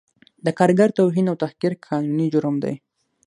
[0.45, 2.75] د کارګر توهین او تحقیر قانوني جرم دی